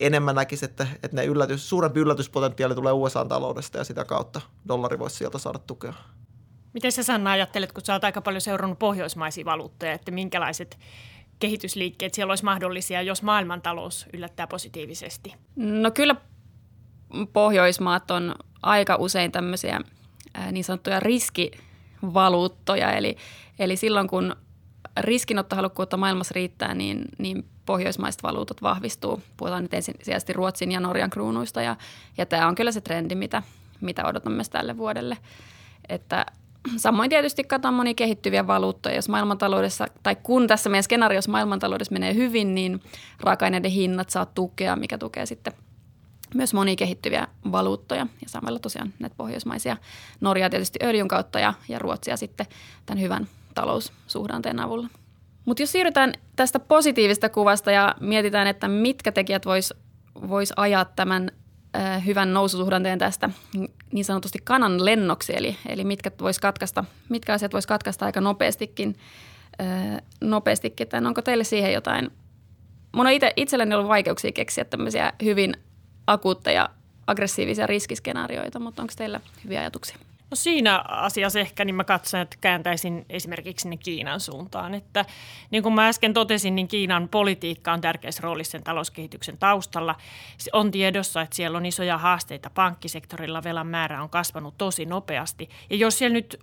enemmän 0.00 0.34
näkisi, 0.34 0.64
että, 0.64 0.86
että 0.94 1.16
ne 1.16 1.24
yllätys, 1.24 1.68
suurempi 1.68 2.00
yllätyspotentiaali 2.00 2.74
tulee 2.74 2.92
USA-taloudesta 2.92 3.78
ja 3.78 3.84
sitä 3.84 4.04
kautta 4.04 4.40
dollari 4.68 4.98
voisi 4.98 5.16
sieltä 5.16 5.38
saada 5.38 5.58
tukea. 5.58 5.94
Miten 6.72 6.92
sä 6.92 7.02
Sanna 7.02 7.30
ajattelet, 7.30 7.72
kun 7.72 7.84
sä 7.84 7.92
oot 7.92 8.04
aika 8.04 8.20
paljon 8.20 8.40
seurannut 8.40 8.78
pohjoismaisia 8.78 9.44
valuuttoja, 9.44 9.92
että 9.92 10.10
minkälaiset 10.10 10.78
kehitysliikkeet 11.38 12.14
siellä 12.14 12.30
olisi 12.30 12.44
mahdollisia, 12.44 13.02
jos 13.02 13.22
maailmantalous 13.22 14.06
yllättää 14.12 14.46
positiivisesti? 14.46 15.34
No 15.56 15.90
kyllä 15.90 16.16
Pohjoismaat 17.32 18.10
on 18.10 18.34
aika 18.62 18.96
usein 18.96 19.32
tämmöisiä 19.32 19.80
niin 20.52 20.64
sanottuja 20.64 21.00
riskivaluuttoja, 21.00 22.92
eli, 22.92 23.16
eli 23.58 23.76
silloin 23.76 24.08
kun 24.08 24.36
riskinottohalukkuutta 25.00 25.96
maailmassa 25.96 26.32
riittää, 26.34 26.74
niin, 26.74 27.04
niin 27.18 27.44
pohjoismaiset 27.66 28.22
valuutat 28.22 28.62
vahvistuu. 28.62 29.22
Puhutaan 29.36 29.62
nyt 29.62 29.74
ensisijaisesti 29.74 30.32
Ruotsin 30.32 30.72
ja 30.72 30.80
Norjan 30.80 31.10
kruunuista 31.10 31.62
ja, 31.62 31.76
ja 32.18 32.26
tämä 32.26 32.48
on 32.48 32.54
kyllä 32.54 32.72
se 32.72 32.80
trendi, 32.80 33.14
mitä, 33.14 33.42
mitä 33.80 34.06
odotamme 34.06 34.42
tälle 34.50 34.76
vuodelle. 34.76 35.18
Että 35.88 36.26
samoin 36.76 37.10
tietysti 37.10 37.44
katsotaan 37.44 37.74
monia 37.74 37.94
kehittyviä 37.94 38.46
valuuttoja. 38.46 38.94
Jos 38.96 39.08
maailmantaloudessa, 39.08 39.86
tai 40.02 40.16
kun 40.22 40.46
tässä 40.46 40.70
meidän 40.70 40.82
skenaariossa 40.82 41.30
maailmantaloudessa 41.30 41.92
menee 41.92 42.14
hyvin, 42.14 42.54
niin 42.54 42.82
raaka-aineiden 43.20 43.70
hinnat 43.70 44.10
saa 44.10 44.26
tukea, 44.26 44.76
mikä 44.76 44.98
tukee 44.98 45.26
sitten 45.26 45.52
myös 46.34 46.54
monia 46.54 46.76
kehittyviä 46.76 47.28
valuuttoja 47.52 48.06
ja 48.22 48.28
samalla 48.28 48.58
tosiaan 48.58 48.92
näitä 48.98 49.16
pohjoismaisia. 49.16 49.76
Norjaa 50.20 50.50
tietysti 50.50 50.78
öljyn 50.82 51.08
kautta 51.08 51.40
ja, 51.40 51.54
ja 51.68 51.78
Ruotsia 51.78 52.16
sitten 52.16 52.46
tämän 52.86 53.02
hyvän 53.02 53.28
taloussuhdanteen 53.60 54.60
avulla. 54.60 54.88
Mutta 55.44 55.62
jos 55.62 55.72
siirrytään 55.72 56.12
tästä 56.36 56.60
positiivista 56.60 57.28
kuvasta 57.28 57.70
ja 57.70 57.94
mietitään, 58.00 58.46
että 58.46 58.68
mitkä 58.68 59.12
tekijät 59.12 59.46
vois, 59.46 59.74
vois 60.28 60.52
ajaa 60.56 60.84
tämän 60.84 61.30
äh, 61.76 62.06
hyvän 62.06 62.34
noususuhdanteen 62.34 62.98
tästä 62.98 63.30
niin 63.92 64.04
sanotusti 64.04 64.38
kanan 64.44 64.84
lennoksi, 64.84 65.32
eli, 65.36 65.56
eli 65.68 65.84
mitkä, 65.84 66.10
vois 66.20 66.38
katkaista, 66.38 66.84
mitkä 67.08 67.32
asiat 67.32 67.52
voisi 67.52 67.68
katkaista 67.68 68.06
aika 68.06 68.20
nopeastikin, 68.20 68.96
äh, 69.60 70.02
nopeastikin. 70.20 70.84
Että 70.84 70.96
onko 70.96 71.22
teille 71.22 71.44
siihen 71.44 71.72
jotain? 71.72 72.10
Mun 72.92 73.06
on 73.06 73.12
itse, 73.12 73.32
itselleni 73.36 73.74
ollut 73.74 73.88
vaikeuksia 73.88 74.32
keksiä 74.32 74.64
tämmöisiä 74.64 75.12
hyvin 75.24 75.56
akuutteja, 76.06 76.68
aggressiivisia 77.06 77.66
riskiskenaarioita, 77.66 78.58
mutta 78.58 78.82
onko 78.82 78.94
teillä 78.96 79.20
hyviä 79.44 79.60
ajatuksia? 79.60 79.98
No 80.30 80.36
siinä 80.36 80.84
asiassa 80.88 81.40
ehkä 81.40 81.64
niin 81.64 81.74
mä 81.74 81.84
katson, 81.84 82.20
että 82.20 82.36
kääntäisin 82.40 83.06
esimerkiksi 83.08 83.62
sinne 83.62 83.76
Kiinan 83.76 84.20
suuntaan. 84.20 84.74
Että 84.74 85.04
niin 85.50 85.62
kuin 85.62 85.74
mä 85.74 85.88
äsken 85.88 86.14
totesin, 86.14 86.54
niin 86.54 86.68
Kiinan 86.68 87.08
politiikka 87.08 87.72
on 87.72 87.80
tärkeässä 87.80 88.22
roolissa 88.22 88.50
sen 88.50 88.64
talouskehityksen 88.64 89.38
taustalla. 89.38 89.94
Se 90.38 90.50
on 90.52 90.70
tiedossa, 90.70 91.20
että 91.20 91.36
siellä 91.36 91.58
on 91.58 91.66
isoja 91.66 91.98
haasteita 91.98 92.50
pankkisektorilla, 92.50 93.44
velan 93.44 93.66
määrä 93.66 94.02
on 94.02 94.10
kasvanut 94.10 94.54
tosi 94.58 94.86
nopeasti. 94.86 95.48
Ja 95.70 95.76
jos 95.76 95.98
siellä 95.98 96.14
nyt 96.14 96.40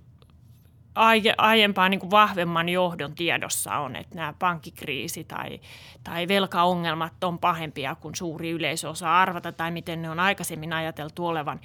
aiempaa 1.38 1.90
niin 1.90 2.00
kuin 2.00 2.12
vahvemman 2.12 2.70
johdon 2.70 3.16
tiedossa 3.16 3.78
on, 3.78 3.96
että 3.96 4.16
nämä 4.16 4.34
pankkikriisi 4.40 5.24
tai, 5.24 5.60
tai 6.04 6.28
velkaongelmat 6.28 7.24
on 7.24 7.40
pahempia 7.40 7.96
kuin 7.96 8.16
suuri 8.16 8.50
yleisö 8.50 8.90
osaa 8.90 9.22
arvata 9.22 9.52
tai 9.52 9.72
miten 9.72 10.02
ne 10.02 10.10
on 10.10 10.20
aikaisemmin 10.20 10.74
ajateltu 10.74 11.28
olevan, 11.28 11.60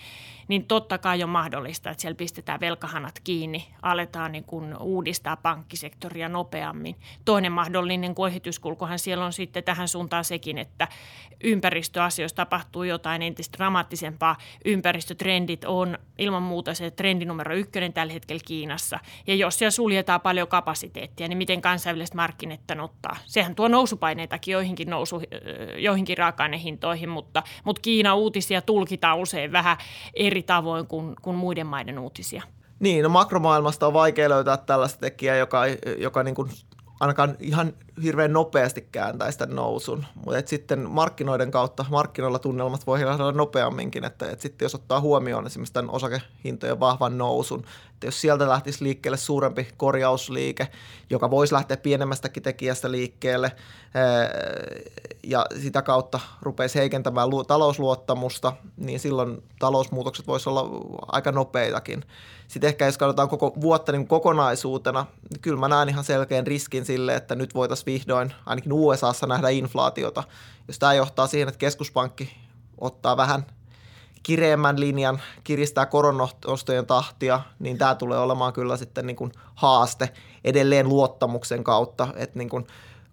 niin 0.49 0.65
totta 0.65 0.99
kai 0.99 1.23
on 1.23 1.29
mahdollista, 1.29 1.91
että 1.91 2.01
siellä 2.01 2.17
pistetään 2.17 2.61
velkahanat 2.61 3.21
kiinni, 3.25 3.69
aletaan 3.83 4.33
niin 4.33 4.45
kuin 4.45 4.77
uudistaa 4.79 5.37
pankkisektoria 5.37 6.29
nopeammin. 6.29 6.97
Toinen 7.25 7.53
mahdollinen 7.53 8.15
kehityskulkuhan 8.15 8.99
siellä 8.99 9.25
on 9.25 9.33
sitten 9.33 9.65
tähän 9.65 9.89
suuntaan 9.89 10.25
sekin, 10.25 10.59
että 10.59 10.89
ympäristöasioissa 11.45 12.37
tapahtuu 12.37 12.83
jotain 12.83 13.23
entistä 13.23 13.57
dramaattisempaa. 13.57 14.37
Ympäristötrendit 14.65 15.65
on 15.65 15.99
ilman 16.19 16.43
muuta 16.43 16.75
se 16.75 16.91
trendi 16.91 17.25
numero 17.25 17.55
ykkönen 17.55 17.93
tällä 17.93 18.13
hetkellä 18.13 18.43
Kiinassa. 18.47 18.99
Ja 19.27 19.35
jos 19.35 19.59
siellä 19.59 19.71
suljetaan 19.71 20.21
paljon 20.21 20.49
kapasiteettia, 20.49 21.29
niin 21.29 21.39
miten 21.39 21.61
kansainväliset 21.61 22.15
markkinat 22.15 22.61
ottaa? 22.81 23.17
Sehän 23.27 23.55
tuo 23.55 23.69
nousupaineitakin 23.69 24.53
joihinkin, 24.53 24.91
nousu, 24.91 25.23
joihinkin 25.77 26.19
raaka-ainehintoihin, 26.19 27.09
mutta, 27.09 27.43
mutta 27.65 27.81
Kiina 27.81 28.15
uutisia 28.15 28.63
tulkitaan 28.63 29.19
usein 29.19 29.53
vähän 29.53 29.77
eri 30.15 30.43
tavoin 30.43 30.87
kuin, 30.87 31.17
kuin 31.23 31.37
muiden 31.37 31.67
maiden 31.67 31.99
uutisia. 31.99 32.43
Niin, 32.81 33.03
no 33.03 33.09
makromaailmasta 33.09 33.87
on 33.87 33.93
vaikea 33.93 34.29
löytää 34.29 34.57
tällaista 34.57 35.01
tekijää, 35.01 35.37
joka, 35.37 35.63
joka 35.99 36.23
niin 36.23 36.35
kuin 36.35 36.51
ainakaan 37.01 37.37
ihan 37.39 37.73
hirveän 38.03 38.33
nopeasti 38.33 38.89
kääntäisi 38.93 39.39
tämän 39.39 39.57
nousun. 39.57 40.07
Mutta 40.15 40.43
sitten 40.47 40.91
markkinoiden 40.91 41.51
kautta, 41.51 41.85
markkinoilla 41.91 42.39
tunnelmat 42.39 42.87
voi 42.87 43.05
olla 43.05 43.33
nopeamminkin, 43.33 44.05
että, 44.05 44.31
että 44.31 44.43
sitten 44.43 44.67
jos 44.67 44.75
ottaa 44.75 45.01
huomioon 45.01 45.47
esimerkiksi 45.47 45.73
tämän 45.73 45.91
osakehintojen 45.91 46.81
vahvan 46.81 47.19
nousun, 47.19 47.65
että 47.95 48.07
jos 48.07 48.21
sieltä 48.21 48.49
lähtisi 48.49 48.85
liikkeelle 48.85 49.17
suurempi 49.17 49.69
korjausliike, 49.77 50.69
joka 51.11 51.31
voisi 51.31 51.55
lähteä 51.55 51.77
pienemmästäkin 51.77 52.43
tekijästä 52.43 52.91
liikkeelle 52.91 53.53
ja 55.23 55.47
sitä 55.63 55.83
kautta 55.83 56.21
rupeisi 56.43 56.79
heikentämään 56.79 57.29
talousluottamusta, 57.47 58.53
niin 58.77 59.01
silloin 59.01 59.43
talousmuutokset 59.59 60.27
voisivat 60.27 60.57
olla 60.57 60.71
aika 61.07 61.33
nopeitakin. 61.33 62.05
Sitten 62.51 62.69
ehkä 62.69 62.87
jos 62.87 62.99
katsotaan 62.99 63.29
koko 63.29 63.53
vuotta 63.61 63.93
niin 63.93 64.09
kokonaisuutena, 64.09 65.07
niin 65.31 65.41
kyllä 65.41 65.61
mä 65.61 65.69
näen 65.69 65.89
ihan 65.89 66.05
selkeän 66.05 66.47
riskin 66.47 66.85
sille, 66.85 67.15
että 67.15 67.35
nyt 67.35 67.55
voitaisiin 67.55 67.87
vihdoin 67.87 68.33
ainakin 68.47 68.73
USAssa 68.73 69.27
nähdä 69.27 69.49
inflaatiota. 69.49 70.25
Jos 70.69 70.79
tämä 70.79 70.95
johtaa 70.95 71.27
siihen, 71.27 71.49
että 71.49 71.59
keskuspankki 71.59 72.37
ottaa 72.79 73.17
vähän 73.17 73.47
kireemmän 74.23 74.81
linjan, 74.81 75.21
kiristää 75.45 75.87
koronostojen 75.87 76.87
tahtia, 76.87 77.41
niin 77.59 77.79
tämä 77.79 77.95
tulee 77.95 78.19
olemaan 78.19 78.53
kyllä 78.53 78.77
sitten 78.77 79.07
niin 79.07 79.17
kuin 79.17 79.33
haaste 79.55 80.13
edelleen 80.45 80.89
luottamuksen 80.89 81.65
kautta, 81.65 82.09
että 82.17 82.39
niin 82.39 82.49
kuin 82.49 82.67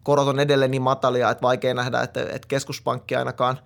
korot 0.03 0.27
on 0.27 0.39
edelleen 0.39 0.71
niin 0.71 0.81
matalia, 0.81 1.29
että 1.29 1.41
vaikea 1.41 1.73
nähdä, 1.73 2.01
että, 2.01 2.21
että 2.21 2.47
keskuspankki 2.47 3.15
ainakaan 3.15 3.59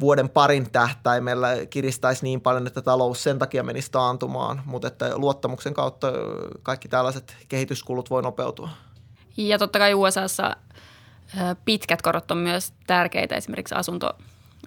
vuoden 0.00 0.28
parin 0.28 0.70
tähtäimellä 0.70 1.48
kiristäisi 1.70 2.24
niin 2.24 2.40
paljon, 2.40 2.66
että 2.66 2.82
talous 2.82 3.22
sen 3.22 3.38
takia 3.38 3.62
menisi 3.62 3.90
taantumaan, 3.90 4.62
mutta 4.64 4.88
että 4.88 5.18
luottamuksen 5.18 5.74
kautta 5.74 6.12
kaikki 6.62 6.88
tällaiset 6.88 7.36
kehityskulut 7.48 8.10
voi 8.10 8.22
nopeutua. 8.22 8.68
Ja 9.36 9.58
totta 9.58 9.78
kai 9.78 9.94
USAssa 9.94 10.56
pitkät 11.64 12.02
korot 12.02 12.30
on 12.30 12.38
myös 12.38 12.72
tärkeitä 12.86 13.34
esimerkiksi 13.34 13.74
asunto, 13.74 14.12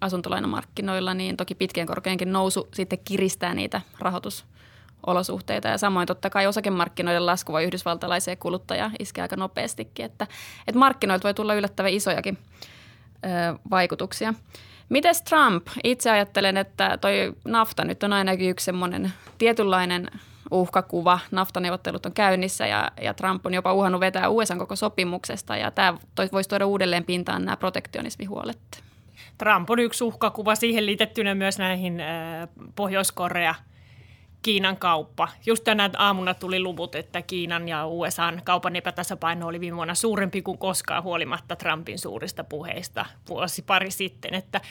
asuntolainamarkkinoilla, 0.02 1.14
niin 1.14 1.38
toki 1.38 1.56
pitkien 1.56 1.88
korkojenkin 1.88 2.34
nousu 2.34 2.68
sitten 2.74 3.00
kiristää 3.06 3.54
niitä 3.54 3.82
rahoitusolosuhteita. 4.00 5.68
Ja 5.68 5.78
samoin 5.78 6.08
totta 6.08 6.30
kai 6.30 6.48
osakemarkkinoiden 6.48 7.26
lasku 7.26 7.54
voi 7.54 7.64
yhdysvaltalaiseen 7.64 8.38
kuluttaja 8.38 8.92
iskee 9.00 9.22
aika 9.22 9.36
nopeastikin, 9.36 10.06
että, 10.06 10.28
että 10.68 10.80
markkinoilta 10.80 11.24
voi 11.24 11.34
tulla 11.34 11.54
yllättävän 11.54 11.92
isojakin 11.92 12.38
ö, 13.26 13.60
vaikutuksia. 13.70 14.34
Mites 14.90 15.22
Trump? 15.22 15.68
Itse 15.84 16.12
ajattelen, 16.12 16.58
että 16.58 16.98
toi 17.02 17.34
nafta 17.46 17.84
nyt 17.84 18.04
on 18.04 18.14
ainakin 18.14 18.50
yksi 18.50 18.66
semmoinen 18.66 19.14
tietynlainen– 19.38 20.08
uhkakuva. 20.52 21.20
Naftaneuvottelut 21.32 22.06
on 22.06 22.14
käynnissä 22.14 22.68
ja, 22.68 22.92
ja 23.02 23.14
Trump 23.14 23.46
on 23.46 23.54
jopa 23.54 23.74
uhannut 23.74 24.02
vetää 24.02 24.30
USA 24.30 24.56
koko 24.56 24.76
sopimuksesta 24.76 25.58
ja 25.58 25.72
tämä 25.72 25.98
voisi 26.32 26.50
tuoda 26.50 26.66
uudelleen 26.66 27.06
pintaan 27.06 27.46
nämä 27.46 27.58
protektionismihuolet. 27.58 28.84
Trump 29.38 29.70
on 29.70 29.80
yksi 29.80 30.04
uhkakuva 30.04 30.56
siihen 30.56 30.86
liitettynä 30.86 31.36
myös 31.36 31.58
näihin 31.58 32.00
äh, 32.00 32.50
Pohjois-Korea 32.76 33.56
Kiinan 34.42 34.78
kauppa. 34.78 35.28
Just 35.46 35.64
tänä 35.64 35.90
aamuna 35.98 36.34
tuli 36.34 36.60
luvut, 36.60 36.96
että 36.96 37.22
Kiinan 37.22 37.70
ja 37.70 37.88
USAn 37.88 38.42
kaupan 38.44 38.76
epätasapaino 38.76 39.48
oli 39.48 39.60
viime 39.60 39.76
vuonna 39.76 39.96
suurempi 39.96 40.42
kuin 40.42 40.58
koskaan 40.58 41.04
huolimatta 41.04 41.56
Trumpin 41.56 42.00
suurista 42.00 42.44
puheista 42.44 43.06
vuosi 43.30 43.62
pari 43.62 43.92
sitten. 43.92 44.34
Että, 44.34 44.62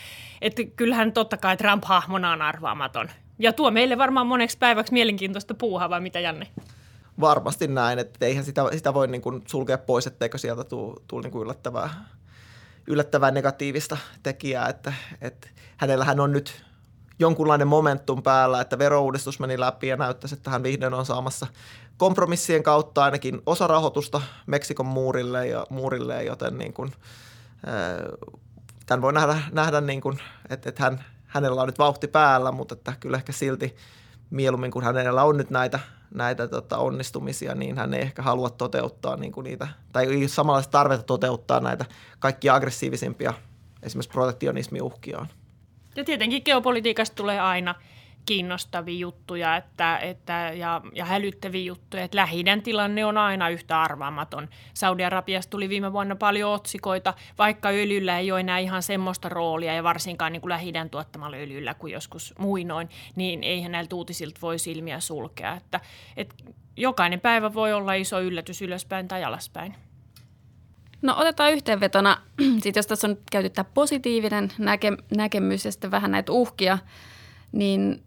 että 0.41 0.63
kyllähän 0.63 1.13
totta 1.13 1.37
kai 1.37 1.57
Trump 1.57 1.83
hahmona 1.85 2.31
on 2.31 2.41
arvaamaton. 2.41 3.09
Ja 3.39 3.53
tuo 3.53 3.71
meille 3.71 3.97
varmaan 3.97 4.27
moneksi 4.27 4.57
päiväksi 4.57 4.93
mielenkiintoista 4.93 5.53
puuhaa, 5.53 5.89
vai 5.89 6.01
mitä 6.01 6.19
Janne? 6.19 6.47
Varmasti 7.19 7.67
näin, 7.67 7.99
että 7.99 8.25
eihän 8.25 8.45
sitä, 8.45 8.63
sitä 8.71 8.93
voi 8.93 9.07
niin 9.07 9.21
kuin 9.21 9.41
sulkea 9.47 9.77
pois, 9.77 10.07
etteikö 10.07 10.37
sieltä 10.37 10.63
tule, 10.63 11.21
niin 11.23 11.41
yllättävää, 11.41 11.89
yllättävää 12.87 13.31
negatiivista 13.31 13.97
tekijää, 14.23 14.69
että, 14.69 14.93
että 15.21 15.47
hänellähän 15.77 16.19
on 16.19 16.31
nyt 16.31 16.65
jonkunlainen 17.19 17.67
momentum 17.67 18.23
päällä, 18.23 18.61
että 18.61 18.79
verouudistus 18.79 19.39
meni 19.39 19.59
läpi 19.59 19.87
ja 19.87 19.97
näyttäisi, 19.97 20.35
että 20.35 20.49
hän 20.49 20.63
vihdoin 20.63 20.93
on 20.93 21.05
saamassa 21.05 21.47
kompromissien 21.97 22.63
kautta 22.63 23.03
ainakin 23.03 23.41
osa 23.45 23.67
rahoitusta 23.67 24.21
Meksikon 24.47 24.85
muurille, 24.85 25.47
ja, 25.47 25.65
muurille 25.69 26.23
joten 26.23 26.57
niin 26.57 26.73
kuin, 26.73 26.91
tämän 28.85 29.01
voi 29.01 29.13
nähdä, 29.13 29.37
nähdä 29.51 29.81
niin 29.81 30.01
kuin, 30.01 30.19
että, 30.49 30.69
että 30.69 30.83
hän, 30.83 31.03
hänellä 31.25 31.61
on 31.61 31.67
nyt 31.67 31.79
vauhti 31.79 32.07
päällä, 32.07 32.51
mutta 32.51 32.73
että 32.73 32.93
kyllä 32.99 33.17
ehkä 33.17 33.31
silti 33.31 33.75
mieluummin, 34.29 34.71
kun 34.71 34.83
hänellä 34.83 35.23
on 35.23 35.37
nyt 35.37 35.49
näitä, 35.49 35.79
näitä 36.13 36.47
tota, 36.47 36.77
onnistumisia, 36.77 37.55
niin 37.55 37.77
hän 37.77 37.93
ei 37.93 38.01
ehkä 38.01 38.21
halua 38.21 38.49
toteuttaa 38.49 39.17
niin 39.17 39.31
kuin 39.31 39.43
niitä, 39.43 39.67
tai 39.91 40.05
ei 40.05 40.27
samanlaista 40.27 40.71
tarvetta 40.71 41.03
toteuttaa 41.03 41.59
näitä 41.59 41.85
kaikki 42.19 42.49
aggressiivisimpia 42.49 43.33
esimerkiksi 43.83 44.11
protektionismiuhkiaan. 44.11 45.27
Ja 45.95 46.03
tietenkin 46.03 46.41
geopolitiikasta 46.45 47.15
tulee 47.15 47.39
aina 47.39 47.75
kiinnostavia 48.29 48.99
juttuja 48.99 49.55
että, 49.55 49.97
että, 49.97 50.51
ja, 50.55 50.81
ja 50.93 51.05
hälyttäviä 51.05 51.63
juttuja. 51.63 52.03
Että 52.03 52.17
lähi 52.17 52.43
tilanne 52.63 53.05
on 53.05 53.17
aina 53.17 53.49
yhtä 53.49 53.81
arvaamaton. 53.81 54.49
Saudi-Arabiasta 54.73 55.49
tuli 55.49 55.69
viime 55.69 55.93
vuonna 55.93 56.15
paljon 56.15 56.51
otsikoita, 56.51 57.13
vaikka 57.37 57.69
öljyllä 57.69 58.19
ei 58.19 58.31
ole 58.31 58.39
enää 58.39 58.57
ihan 58.57 58.83
semmoista 58.83 59.29
roolia 59.29 59.73
ja 59.73 59.83
varsinkaan 59.83 60.33
niin 60.33 60.41
kuin 60.41 60.89
tuottamalla 60.91 61.37
öljyllä 61.37 61.73
kuin 61.73 61.93
joskus 61.93 62.33
muinoin, 62.39 62.89
niin 63.15 63.43
eihän 63.43 63.71
näiltä 63.71 63.95
uutisilta 63.95 64.41
voi 64.41 64.59
silmiä 64.59 64.99
sulkea. 64.99 65.55
Että, 65.55 65.79
että 66.17 66.35
jokainen 66.77 67.19
päivä 67.19 67.53
voi 67.53 67.73
olla 67.73 67.93
iso 67.93 68.21
yllätys 68.21 68.61
ylöspäin 68.61 69.07
tai 69.07 69.23
alaspäin. 69.23 69.75
No 71.01 71.15
otetaan 71.17 71.51
yhteenvetona, 71.51 72.17
sit 72.63 72.75
jos 72.75 72.87
tässä 72.87 73.07
on 73.07 73.17
käyty 73.31 73.49
tämä 73.49 73.69
positiivinen 73.73 74.51
näke, 74.57 74.91
näkemys 75.15 75.65
ja 75.65 75.71
sitten 75.71 75.91
vähän 75.91 76.11
näitä 76.11 76.31
uhkia, 76.31 76.77
niin 77.51 78.03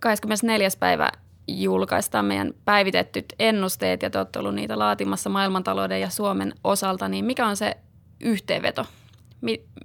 24. 0.00 0.68
päivä 0.80 1.12
julkaistaan 1.48 2.24
meidän 2.24 2.52
päivitettyt 2.64 3.32
ennusteet 3.38 4.02
ja 4.02 4.10
te 4.10 4.18
olette 4.18 4.38
ollut 4.38 4.54
niitä 4.54 4.78
laatimassa 4.78 5.30
maailmantalouden 5.30 6.00
ja 6.00 6.10
Suomen 6.10 6.54
osalta, 6.64 7.08
niin 7.08 7.24
mikä 7.24 7.46
on 7.46 7.56
se 7.56 7.76
yhteenveto? 8.20 8.86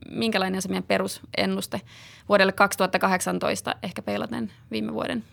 Minkälainen 0.10 0.58
on 0.58 0.62
se 0.62 0.70
meidän 0.70 0.84
perusennuste 0.84 1.82
vuodelle 2.30 2.52
2018 2.52 3.76
ehkä 3.84 4.02
peilaten 4.02 4.52
viime 4.72 4.94
vuoden 4.94 5.24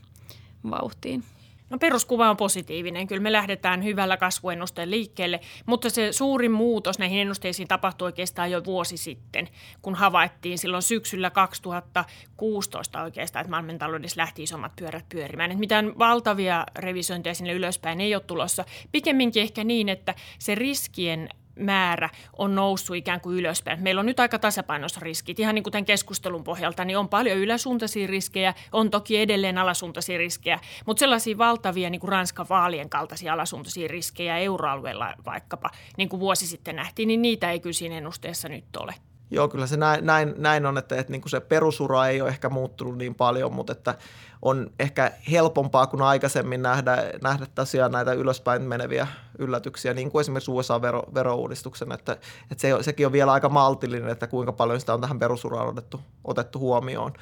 vauhtiin? 0.71 1.25
No 1.71 1.79
peruskuva 1.79 2.31
on 2.31 2.37
positiivinen. 2.37 3.07
Kyllä 3.07 3.23
me 3.23 3.33
lähdetään 3.33 3.85
hyvällä 3.85 4.17
kasvuennusteen 4.17 4.91
liikkeelle, 4.91 5.41
mutta 5.67 5.91
se 5.91 6.13
suurin 6.13 6.53
muutos 6.53 6.99
näihin 6.99 7.21
ennusteisiin 7.21 7.69
tapahtui 7.69 8.07
oikeastaan 8.07 8.51
jo 8.51 8.65
vuosi 8.65 8.97
sitten, 8.97 9.49
kun 9.83 9.95
havaittiin 9.95 10.59
silloin 10.59 10.83
syksyllä 10.83 11.31
2016 11.31 13.03
oikeastaan, 13.03 13.41
että 13.41 13.51
maailmantaloudessa 13.51 14.21
lähti 14.21 14.43
isommat 14.43 14.73
pyörät 14.77 15.09
pyörimään. 15.09 15.51
Että 15.51 15.61
mitään 15.61 15.99
valtavia 15.99 16.67
revisointeja 16.77 17.35
sinne 17.35 17.53
ylöspäin 17.53 18.01
ei 18.01 18.15
ole 18.15 18.23
tulossa. 18.27 18.65
Pikemminkin 18.93 19.43
ehkä 19.43 19.65
niin, 19.65 19.89
että 19.89 20.15
se 20.39 20.55
riskien 20.55 21.29
määrä 21.57 22.11
on 22.39 22.55
noussut 22.55 22.97
ikään 22.97 23.21
kuin 23.21 23.37
ylöspäin. 23.39 23.83
Meillä 23.83 24.01
on 24.01 24.07
nyt 24.07 24.21
aika 24.21 24.39
tasapainossa 24.39 25.01
riskit. 25.01 25.41
Ihan 25.41 25.55
niin 25.55 25.63
kuin 25.63 25.73
tämän 25.73 25.85
keskustelun 25.85 26.45
pohjalta, 26.45 26.85
niin 26.85 26.99
on 26.99 27.09
paljon 27.09 27.39
yläsuuntaisia 27.39 28.07
riskejä, 28.07 28.55
on 28.73 28.91
toki 28.91 29.19
edelleen 29.19 29.59
alasuuntaisia 29.59 30.19
riskejä, 30.19 30.61
mutta 30.87 31.01
sellaisia 31.01 31.39
valtavia 31.39 31.91
niin 31.91 32.01
kuin 32.01 32.09
Ranskan 32.09 32.47
vaalien 32.51 32.91
kaltaisia 32.91 33.33
alasuuntaisia 33.33 33.89
riskejä 33.89 34.39
euroalueella 34.39 35.15
vaikkapa, 35.27 35.71
niin 35.97 36.09
kuin 36.09 36.21
vuosi 36.21 36.47
sitten 36.47 36.77
nähtiin, 36.77 37.07
niin 37.09 37.23
niitä 37.23 37.51
ei 37.51 37.61
kyllä 37.61 37.73
siinä 37.73 37.99
ennusteessa 37.99 38.49
nyt 38.49 38.77
ole. 38.77 38.95
Joo, 39.31 39.49
kyllä 39.49 39.67
se 39.67 39.77
näin, 39.77 40.07
näin, 40.07 40.35
näin 40.39 40.67
on, 40.67 40.79
että, 40.79 40.97
että 40.97 41.13
niin 41.13 41.21
kuin 41.21 41.31
se 41.31 41.41
perusura 41.41 42.07
ei 42.07 42.21
ole 42.21 42.29
ehkä 42.29 42.49
muuttunut 42.49 42.99
niin 42.99 43.15
paljon, 43.15 43.55
mutta 43.55 43.73
että 43.73 43.95
on 44.43 44.71
ehkä 44.79 45.13
helpompaa 45.31 45.87
kuin 45.87 46.03
aikaisemmin 46.03 46.63
nähdä, 46.63 46.97
nähdä 47.23 47.47
tosiaan 47.55 47.93
näitä 47.93 48.13
ylöspäin 48.13 48.63
meneviä 48.63 49.07
yllätyksiä, 49.39 49.95
niin 49.95 50.11
kuin 50.11 50.21
esimerkiksi 50.21 50.51
USA-verouudistuksen, 50.51 51.93
että, 51.93 52.13
että 52.51 52.63
se, 52.63 52.77
sekin 52.81 53.07
on 53.07 53.13
vielä 53.13 53.33
aika 53.33 53.49
maltillinen, 53.49 54.11
että 54.11 54.27
kuinka 54.27 54.53
paljon 54.53 54.81
sitä 54.81 54.95
on 54.95 55.01
tähän 55.01 55.19
perusuraan 55.19 55.69
otettu, 55.69 56.01
otettu 56.25 56.59
huomioon. 56.59 57.13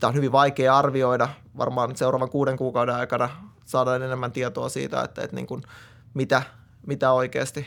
Tämä 0.00 0.08
on 0.08 0.14
hyvin 0.14 0.32
vaikea 0.32 0.78
arvioida, 0.78 1.28
varmaan 1.58 1.96
seuraavan 1.96 2.30
kuuden 2.30 2.56
kuukauden 2.56 2.94
aikana 2.94 3.28
saadaan 3.64 4.02
enemmän 4.02 4.32
tietoa 4.32 4.68
siitä, 4.68 5.02
että, 5.02 5.22
että 5.22 5.36
niin 5.36 5.46
kuin 5.46 5.62
mitä, 6.14 6.42
mitä 6.86 7.12
oikeasti 7.12 7.66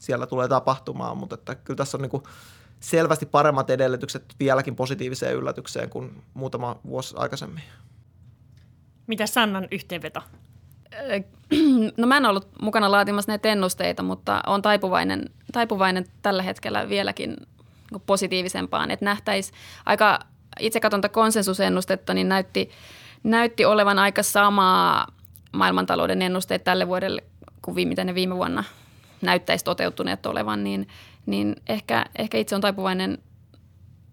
siellä 0.00 0.26
tulee 0.26 0.48
tapahtumaan, 0.48 1.16
mutta 1.16 1.34
että 1.34 1.54
kyllä 1.54 1.78
tässä 1.78 1.96
on 1.96 2.02
niin 2.02 2.10
kuin 2.10 2.22
selvästi 2.82 3.26
paremmat 3.26 3.70
edellytykset 3.70 4.24
vieläkin 4.40 4.76
positiiviseen 4.76 5.36
yllätykseen 5.36 5.90
kuin 5.90 6.22
muutama 6.34 6.76
vuosi 6.86 7.14
aikaisemmin. 7.18 7.62
Mitä 9.06 9.26
Sannan 9.26 9.68
yhteenveto? 9.70 10.20
No 11.96 12.06
mä 12.06 12.16
en 12.16 12.26
ollut 12.26 12.48
mukana 12.60 12.90
laatimassa 12.90 13.30
näitä 13.30 13.48
ennusteita, 13.48 14.02
mutta 14.02 14.40
on 14.46 14.62
taipuvainen, 14.62 15.30
taipuvainen 15.52 16.04
tällä 16.22 16.42
hetkellä 16.42 16.88
vieläkin 16.88 17.36
niin 17.90 18.02
positiivisempaan. 18.06 18.90
Että 18.90 19.04
nähtäisi 19.04 19.52
aika, 19.86 20.18
itse 20.60 20.80
katsonta 20.80 21.08
konsensusennustetta, 21.08 22.14
niin 22.14 22.28
näytti, 22.28 22.70
näytti 23.22 23.64
olevan 23.64 23.98
aika 23.98 24.22
samaa 24.22 25.06
maailmantalouden 25.52 26.22
ennusteet 26.22 26.64
tälle 26.64 26.88
vuodelle 26.88 27.24
kuin 27.62 27.88
mitä 27.88 28.04
ne 28.04 28.14
viime 28.14 28.36
vuonna 28.36 28.64
näyttäisi 29.22 29.64
toteutuneet 29.64 30.26
olevan, 30.26 30.64
niin, 30.64 30.88
niin 31.26 31.56
ehkä, 31.68 32.06
ehkä 32.18 32.38
itse 32.38 32.54
on 32.54 32.60
taipuvainen, 32.60 33.18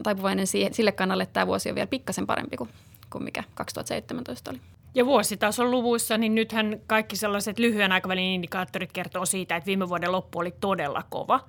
taipuvainen 0.03 0.47
siihen, 0.47 0.73
sille 0.73 0.91
kannalle, 0.91 1.23
että 1.23 1.33
tämä 1.33 1.47
vuosi 1.47 1.69
on 1.69 1.75
vielä 1.75 1.87
pikkasen 1.87 2.27
parempi 2.27 2.57
kuin, 2.57 2.69
kuin 3.09 3.23
mikä 3.23 3.43
2017 3.55 4.51
oli. 4.51 4.59
Ja 4.95 5.05
vuositason 5.05 5.71
luvuissa, 5.71 6.17
niin 6.17 6.35
nythän 6.35 6.81
kaikki 6.87 7.15
sellaiset 7.15 7.59
lyhyen 7.59 7.91
aikavälin 7.91 8.23
indikaattorit 8.23 8.91
kertoo 8.91 9.25
siitä, 9.25 9.55
että 9.55 9.67
viime 9.67 9.89
vuoden 9.89 10.11
loppu 10.11 10.39
oli 10.39 10.53
todella 10.59 11.03
kova. 11.09 11.39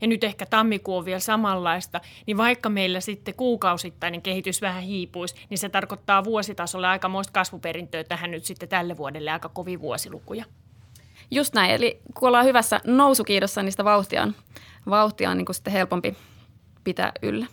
Ja 0.00 0.06
nyt 0.06 0.24
ehkä 0.24 0.46
tammikuu 0.46 0.96
on 0.96 1.04
vielä 1.04 1.20
samanlaista, 1.20 2.00
niin 2.26 2.36
vaikka 2.36 2.68
meillä 2.68 3.00
sitten 3.00 3.34
kuukausittainen 3.34 4.22
kehitys 4.22 4.62
vähän 4.62 4.82
hiipuisi, 4.82 5.34
niin 5.50 5.58
se 5.58 5.68
tarkoittaa 5.68 6.24
vuositasolla 6.24 6.90
aikamoista 6.90 7.32
kasvuperintöä 7.32 8.04
tähän 8.04 8.30
nyt 8.30 8.44
sitten 8.44 8.68
tälle 8.68 8.96
vuodelle 8.96 9.30
aika 9.30 9.48
kovin 9.48 9.80
vuosilukuja. 9.80 10.44
Just 11.30 11.54
näin, 11.54 11.70
eli 11.70 12.00
kun 12.14 12.28
ollaan 12.28 12.44
hyvässä 12.44 12.80
nousukiidossa, 12.84 13.62
niin 13.62 13.72
sitä 13.72 13.84
vauhtia 13.84 14.22
on, 14.22 14.34
vauhtia 14.90 15.30
on 15.30 15.36
niin 15.36 15.46
kuin 15.46 15.56
sitten 15.56 15.72
helpompi 15.72 16.16
pitää 16.84 17.12
yllä. 17.22 17.46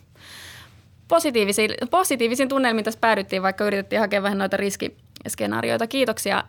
Positiivisiin, 1.08 1.70
positiivisiin 1.90 2.48
tunnelmiin 2.48 2.84
tässä 2.84 3.00
päädyttiin, 3.00 3.42
vaikka 3.42 3.64
yritettiin 3.64 4.00
hakea 4.00 4.22
vähän 4.22 4.38
noita 4.38 4.56
riski, 4.56 4.96
skenaarioita. 5.28 5.86
Kiitoksia 5.86 6.44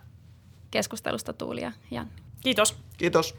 keskustelusta 0.72 1.34
Tuuli 1.34 1.62
ja 1.62 1.72
Janni. 1.92 2.14
Kiitos. 2.42 2.76
Kiitos. 2.98 3.36